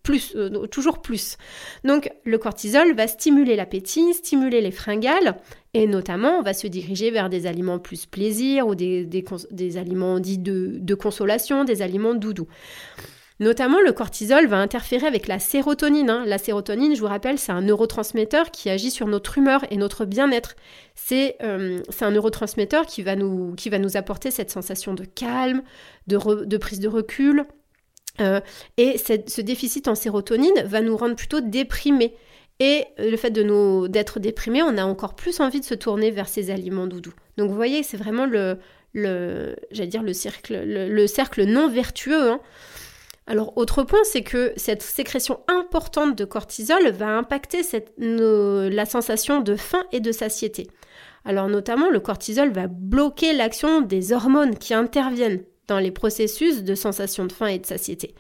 plus, 0.07 0.35
euh, 0.37 0.67
toujours 0.69 1.03
plus. 1.03 1.37
Donc 1.85 2.11
le 2.25 2.39
cortisol 2.39 2.95
va 2.95 3.09
stimuler 3.09 3.57
l'appétit, 3.57 4.15
stimuler 4.15 4.61
les 4.61 4.71
fringales, 4.71 5.37
et 5.75 5.89
notamment 5.89 6.39
on 6.39 6.43
va 6.43 6.55
se 6.55 6.69
diriger 6.69 7.11
vers 7.11 7.29
des 7.29 7.47
aliments 7.47 7.81
plus 7.81 8.07
plaisir 8.07 8.69
ou 8.69 8.77
des, 8.77 9.09
aliments 9.77 10.21
dits 10.21 10.39
de, 10.39 10.95
consolation, 10.95 11.65
des 11.65 11.83
aliments 11.83 12.15
doudous. 12.15 12.47
Notamment, 13.41 13.81
le 13.85 13.93
cortisol 13.93 14.47
va 14.47 14.57
interférer 14.57 15.07
avec 15.07 15.27
la 15.27 15.39
sérotonine. 15.39 16.09
Hein. 16.09 16.25
La 16.25 16.39
sérotonine, 16.39 16.95
je 16.95 17.01
vous 17.01 17.07
rappelle, 17.07 17.39
c'est 17.39 17.53
un 17.53 17.61
neurotransmetteur 17.61 18.51
qui 18.51 18.71
agit 18.71 18.91
sur 18.91 19.09
notre 19.09 19.37
humeur 19.37 19.67
et 19.71 19.77
notre 19.77 20.07
bien-être. 20.07 20.55
C'est 20.95 21.37
euh, 21.43 21.83
un 22.01 22.11
neurotransmetteur 22.13 22.87
qui 22.87 23.03
va, 23.03 23.15
nous, 23.15 23.55
apporter 23.95 24.31
cette 24.31 24.51
sensation 24.51 24.95
de 24.95 25.05
calme, 25.05 25.63
de 26.07 26.57
prise 26.57 26.81
de 26.81 26.89
recul, 26.89 27.45
euh, 28.21 28.41
et 28.77 28.99
ce 28.99 29.41
déficit 29.41 29.89
en 29.89 29.95
sérotonine 29.95 30.63
va 30.65 30.81
nous 30.81 30.97
rendre 30.97 31.17
plutôt 31.17 31.41
déprimés. 31.41 32.15
Et 32.59 32.85
le 32.99 33.17
fait 33.17 33.31
de 33.31 33.43
nous 33.43 33.87
d'être 33.89 34.19
déprimés, 34.19 34.63
on 34.63 34.79
a 34.79 34.85
encore 34.85 35.15
plus 35.15 35.41
envie 35.41 35.61
de 35.61 35.65
se 35.65 35.75
tourner 35.75 36.11
vers 36.11 36.29
ces 36.29 36.51
aliments 36.51 36.87
doudous. 36.87 37.13
Donc 37.37 37.51
vous 37.51 37.57
voyez, 37.57 37.83
c'est 37.83 37.99
vraiment 37.99 38.25
le, 38.25 38.59
j'allais 39.71 39.99
le 40.03 40.13
cercle, 40.15 40.63
le, 40.65 41.07
cercle 41.07 41.45
non 41.45 41.69
vertueux. 41.69 42.31
Hein. 42.31 42.41
Alors 43.27 43.59
autre 43.59 43.83
point, 43.83 43.99
c'est 44.05 44.23
que 44.23 44.53
cette 44.57 44.83
sécrétion 44.83 45.41
importante 45.49 46.17
de 46.17 46.25
cortisol 46.25 46.89
va 46.93 47.09
impacter 47.09 47.61
la 47.99 48.87
sensation 48.87 49.41
de 49.41 49.57
faim 49.57 49.85
et 49.93 50.01
de 50.01 50.13
satiété. 50.13 50.69
Alors 51.27 51.49
notamment, 51.49 51.91
le 51.91 52.01
cortisol 52.01 52.53
va 52.53 52.69
bloquer 52.69 53.35
l'action 53.35 53.83
des 53.83 54.13
hormones 54.13 54.57
qui 54.57 54.73
interviennent 54.73 55.43
dans 55.69 55.79
les 55.79 55.91
processus 55.91 56.63
de 56.63 56.75
sensation 56.75 57.25
de 57.25 57.33
faim 57.33 57.47
et 57.47 57.59
de 57.59 57.67
satiété. 57.67 58.15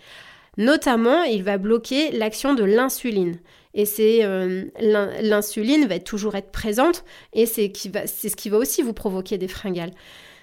Notamment, 0.56 1.22
il 1.24 1.42
va 1.42 1.58
bloquer 1.58 2.10
l'action 2.12 2.54
de 2.54 2.64
l'insuline. 2.64 3.38
Et 3.74 3.84
c'est 3.84 4.24
euh, 4.24 4.64
l'insuline 4.80 5.86
va 5.86 5.98
toujours 5.98 6.34
être 6.34 6.50
présente 6.50 7.04
et 7.34 7.44
c'est 7.44 7.70
ce 7.74 8.36
qui 8.36 8.48
va 8.48 8.56
aussi 8.56 8.80
vous 8.80 8.94
provoquer 8.94 9.36
des 9.36 9.48
fringales. 9.48 9.92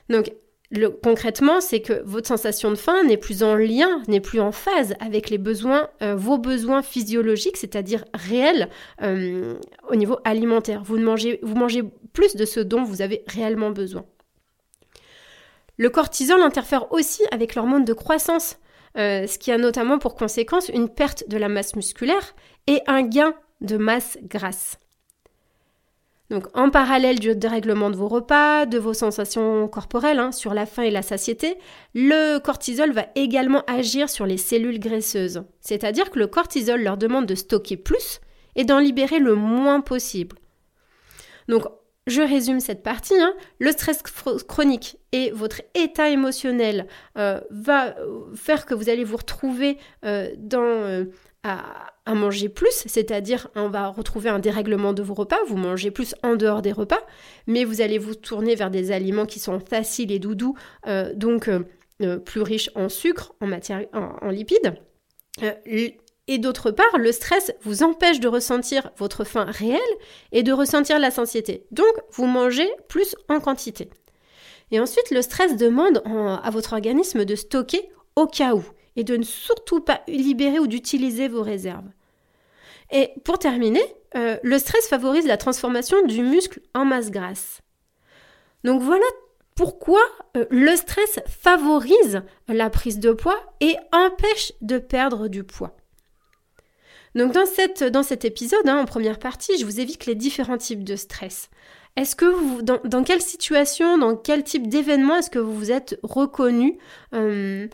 Donc 0.09 0.31
concrètement, 1.01 1.61
c'est 1.61 1.81
que 1.81 2.01
votre 2.05 2.27
sensation 2.27 2.71
de 2.71 2.75
faim 2.75 3.03
n'est 3.03 3.17
plus 3.17 3.43
en 3.43 3.55
lien, 3.55 4.01
n'est 4.07 4.19
plus 4.19 4.39
en 4.39 4.51
phase 4.51 4.95
avec 4.99 5.29
les 5.29 5.37
besoins, 5.37 5.89
euh, 6.01 6.15
vos 6.15 6.37
besoins 6.37 6.81
physiologiques, 6.81 7.57
c'est-à-dire 7.57 8.05
réels 8.13 8.69
euh, 9.01 9.55
au 9.89 9.95
niveau 9.95 10.17
alimentaire. 10.23 10.83
Vous 10.83 10.97
mangez, 10.97 11.39
vous 11.43 11.55
mangez 11.55 11.83
plus 12.13 12.35
de 12.35 12.45
ce 12.45 12.59
dont 12.59 12.83
vous 12.83 13.01
avez 13.01 13.23
réellement 13.27 13.71
besoin. 13.71 14.05
Le 15.83 15.89
cortisol 15.89 16.41
interfère 16.41 16.93
aussi 16.93 17.23
avec 17.31 17.55
l'hormone 17.55 17.83
de 17.83 17.91
croissance, 17.91 18.55
euh, 18.97 19.27
ce 19.27 19.37
qui 19.37 19.51
a 19.51 19.57
notamment 19.57 19.99
pour 19.99 20.15
conséquence 20.15 20.69
une 20.69 20.87
perte 20.87 21.27
de 21.27 21.35
la 21.35 21.49
masse 21.49 21.75
musculaire 21.75 22.35
et 22.67 22.79
un 22.87 23.01
gain 23.01 23.33
de 23.59 23.75
masse 23.75 24.17
grasse. 24.23 24.77
Donc 26.29 26.45
en 26.53 26.69
parallèle 26.69 27.19
du 27.19 27.35
dérèglement 27.35 27.89
de 27.89 27.97
vos 27.97 28.07
repas, 28.07 28.65
de 28.65 28.77
vos 28.77 28.93
sensations 28.93 29.67
corporelles 29.67 30.19
hein, 30.19 30.31
sur 30.31 30.53
la 30.53 30.65
faim 30.65 30.83
et 30.83 30.89
la 30.89 31.01
satiété, 31.01 31.57
le 31.93 32.37
cortisol 32.37 32.93
va 32.93 33.07
également 33.15 33.65
agir 33.67 34.09
sur 34.09 34.25
les 34.25 34.37
cellules 34.37 34.79
graisseuses. 34.79 35.43
C'est-à-dire 35.59 36.11
que 36.11 36.19
le 36.19 36.27
cortisol 36.27 36.81
leur 36.81 36.95
demande 36.95 37.25
de 37.25 37.35
stocker 37.35 37.75
plus 37.75 38.21
et 38.55 38.63
d'en 38.63 38.79
libérer 38.79 39.19
le 39.19 39.35
moins 39.35 39.81
possible. 39.81 40.37
Donc 41.49 41.65
je 42.07 42.21
résume 42.21 42.59
cette 42.59 42.83
partie. 42.83 43.19
Hein. 43.19 43.33
Le 43.59 43.71
stress 43.71 44.01
chronique 44.47 44.97
et 45.11 45.31
votre 45.31 45.61
état 45.75 46.09
émotionnel 46.09 46.87
euh, 47.17 47.39
va 47.49 47.95
faire 48.35 48.65
que 48.65 48.73
vous 48.73 48.89
allez 48.89 49.03
vous 49.03 49.17
retrouver 49.17 49.77
euh, 50.05 50.29
euh, 50.53 51.05
à, 51.43 52.13
manger 52.13 52.49
plus, 52.49 52.83
c'est-à-dire 52.85 53.47
on 53.55 53.69
va 53.69 53.87
retrouver 53.87 54.29
un 54.29 54.39
dérèglement 54.39 54.93
de 54.93 55.01
vos 55.01 55.13
repas, 55.13 55.37
vous 55.47 55.57
mangez 55.57 55.91
plus 55.91 56.15
en 56.23 56.35
dehors 56.35 56.61
des 56.61 56.71
repas, 56.71 57.01
mais 57.47 57.63
vous 57.63 57.81
allez 57.81 57.97
vous 57.97 58.15
tourner 58.15 58.55
vers 58.55 58.69
des 58.69 58.91
aliments 58.91 59.25
qui 59.25 59.39
sont 59.39 59.59
faciles 59.59 60.11
et 60.11 60.19
doudous, 60.19 60.55
donc 61.15 61.49
plus 62.25 62.41
riches 62.41 62.69
en 62.75 62.89
sucre, 62.89 63.33
en, 63.39 63.47
matière, 63.47 63.85
en 63.93 64.29
lipides 64.29 64.75
Et 66.27 66.37
d'autre 66.37 66.71
part, 66.71 66.97
le 66.97 67.11
stress 67.11 67.51
vous 67.63 67.83
empêche 67.83 68.19
de 68.19 68.29
ressentir 68.29 68.91
votre 68.97 69.23
faim 69.25 69.45
réelle 69.47 69.81
et 70.31 70.41
de 70.41 70.53
ressentir 70.53 70.97
la 70.99 71.11
satiété. 71.11 71.65
Donc, 71.71 71.93
vous 72.11 72.25
mangez 72.25 72.69
plus 72.87 73.15
en 73.27 73.39
quantité. 73.39 73.89
Et 74.71 74.79
ensuite, 74.79 75.11
le 75.11 75.21
stress 75.21 75.57
demande 75.57 76.01
à 76.05 76.49
votre 76.49 76.73
organisme 76.73 77.25
de 77.25 77.35
stocker 77.35 77.89
au 78.15 78.25
cas 78.25 78.55
où 78.55 78.63
et 78.95 79.03
de 79.03 79.17
ne 79.17 79.23
surtout 79.23 79.81
pas 79.81 80.01
libérer 80.07 80.59
ou 80.59 80.67
d'utiliser 80.67 81.27
vos 81.27 81.41
réserves. 81.41 81.89
Et 82.91 83.11
pour 83.25 83.39
terminer, 83.39 83.83
euh, 84.15 84.37
le 84.43 84.59
stress 84.59 84.87
favorise 84.87 85.25
la 85.25 85.37
transformation 85.37 86.05
du 86.05 86.21
muscle 86.21 86.61
en 86.73 86.85
masse 86.85 87.11
grasse. 87.11 87.61
Donc 88.63 88.81
voilà 88.81 89.05
pourquoi 89.55 90.01
euh, 90.37 90.45
le 90.51 90.75
stress 90.75 91.19
favorise 91.27 92.21
la 92.47 92.69
prise 92.69 92.99
de 92.99 93.11
poids 93.11 93.39
et 93.59 93.75
empêche 93.91 94.53
de 94.61 94.77
perdre 94.77 95.27
du 95.27 95.43
poids. 95.43 95.75
Donc 97.15 97.31
dans, 97.33 98.03
cet 98.03 98.25
épisode, 98.25 98.67
hein, 98.67 98.79
en 98.79 98.85
première 98.85 99.19
partie, 99.19 99.57
je 99.57 99.65
vous 99.65 99.79
évite 99.79 100.05
les 100.05 100.15
différents 100.15 100.57
types 100.57 100.83
de 100.83 100.95
stress. 100.95 101.49
Est-ce 101.95 102.15
que 102.15 102.25
vous, 102.25 102.61
dans, 102.63 103.03
quelle 103.03 103.21
situation, 103.21 103.99
dans 103.99 104.15
quel 104.15 104.43
type 104.43 104.67
d'événement 104.67 105.17
est-ce 105.17 105.29
que 105.29 105.37
vous 105.37 105.53
vous 105.53 105.71
êtes 105.71 105.99
reconnu 106.01 106.79
euh, 107.13 107.67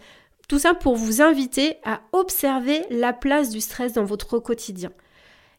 Tout 0.49 0.59
ça 0.59 0.73
pour 0.73 0.95
vous 0.95 1.21
inviter 1.21 1.77
à 1.85 2.01
observer 2.11 2.81
la 2.89 3.13
place 3.13 3.49
du 3.49 3.61
stress 3.61 3.93
dans 3.93 4.03
votre 4.03 4.37
quotidien? 4.39 4.91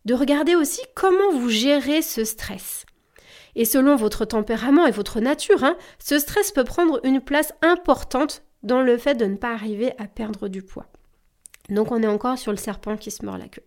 De 0.05 0.13
regarder 0.13 0.57
aussi 0.57 0.81
comment 0.95 1.33
vous 1.33 1.49
gérez 1.49 2.03
ce 2.03 2.25
stress. 2.25 2.85
Et 3.57 3.65
selon 3.65 3.97
votre 3.97 4.27
tempérament 4.27 4.87
et 4.87 4.91
votre 4.91 5.21
nature, 5.21 5.65
hein, 5.65 5.77
ce 5.99 6.19
stress 6.19 6.53
peut 6.53 6.65
prendre 6.65 7.01
une 7.03 7.21
place 7.21 7.55
importante 7.63 8.43
dans 8.63 8.83
le 8.83 8.99
fait 8.99 9.15
de 9.15 9.25
ne 9.25 9.37
pas 9.37 9.53
arriver 9.53 9.93
à 9.99 10.07
perdre 10.07 10.49
du 10.49 10.63
poids. 10.63 10.87
Donc 11.71 11.93
on 11.93 12.03
est 12.03 12.07
encore 12.07 12.39
sur 12.39 12.53
le 12.53 12.59
serpent 12.59 12.97
qui 12.97 13.11
se 13.11 13.25
mord 13.25 13.39
la 13.39 13.49
queue. 13.49 13.65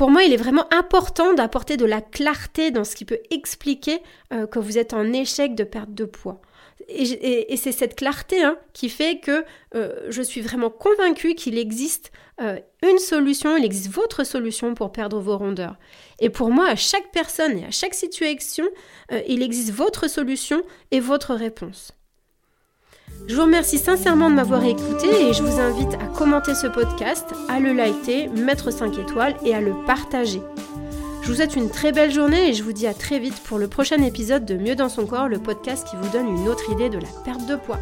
Pour 0.00 0.10
moi, 0.10 0.22
il 0.22 0.32
est 0.32 0.38
vraiment 0.38 0.64
important 0.72 1.34
d'apporter 1.34 1.76
de 1.76 1.84
la 1.84 2.00
clarté 2.00 2.70
dans 2.70 2.84
ce 2.84 2.96
qui 2.96 3.04
peut 3.04 3.20
expliquer 3.30 4.00
euh, 4.32 4.46
que 4.46 4.58
vous 4.58 4.78
êtes 4.78 4.94
en 4.94 5.12
échec 5.12 5.54
de 5.54 5.62
perte 5.62 5.92
de 5.92 6.06
poids. 6.06 6.40
Et, 6.88 7.54
c'est 7.58 7.70
cette 7.70 7.96
clarté 7.96 8.42
hein, 8.42 8.56
qui 8.72 8.88
fait 8.88 9.20
que 9.20 9.44
euh, 9.74 10.06
je 10.08 10.22
suis 10.22 10.40
vraiment 10.40 10.70
convaincue 10.70 11.34
qu'il 11.34 11.58
existe 11.58 12.12
euh, 12.40 12.58
une 12.82 12.98
solution, 12.98 13.58
il 13.58 13.64
existe 13.66 13.90
votre 13.90 14.24
solution 14.24 14.72
pour 14.72 14.90
perdre 14.90 15.20
vos 15.20 15.36
rondeurs. 15.36 15.76
Et 16.18 16.30
pour 16.30 16.50
moi, 16.50 16.68
à 16.68 16.76
chaque 16.76 17.12
personne 17.12 17.58
et 17.58 17.66
à 17.66 17.70
chaque 17.70 17.92
situation, 17.92 18.64
il 19.28 19.42
existe 19.42 19.72
votre 19.72 20.08
solution 20.08 20.62
et 20.90 21.00
votre 21.00 21.34
réponse. 21.34 21.92
Je 23.26 23.36
vous 23.36 23.42
remercie 23.42 23.78
sincèrement 23.78 24.28
de 24.30 24.34
m'avoir 24.34 24.64
écouté 24.64 25.08
et 25.28 25.32
je 25.32 25.42
vous 25.42 25.60
invite 25.60 25.94
à 25.94 26.06
commenter 26.06 26.54
ce 26.54 26.66
podcast, 26.66 27.26
à 27.48 27.60
le 27.60 27.72
liker, 27.72 28.28
mettre 28.28 28.72
5 28.72 28.98
étoiles 28.98 29.36
et 29.44 29.54
à 29.54 29.60
le 29.60 29.72
partager. 29.86 30.42
Je 31.22 31.28
vous 31.28 31.34
souhaite 31.34 31.54
une 31.54 31.70
très 31.70 31.92
belle 31.92 32.10
journée 32.10 32.48
et 32.48 32.54
je 32.54 32.62
vous 32.62 32.72
dis 32.72 32.86
à 32.86 32.94
très 32.94 33.18
vite 33.18 33.40
pour 33.44 33.58
le 33.58 33.68
prochain 33.68 34.02
épisode 34.02 34.44
de 34.44 34.56
Mieux 34.56 34.74
dans 34.74 34.88
son 34.88 35.06
corps, 35.06 35.28
le 35.28 35.38
podcast 35.38 35.86
qui 35.88 35.96
vous 35.96 36.08
donne 36.08 36.28
une 36.28 36.48
autre 36.48 36.70
idée 36.72 36.88
de 36.88 36.98
la 36.98 37.08
perte 37.24 37.46
de 37.46 37.56
poids. 37.56 37.78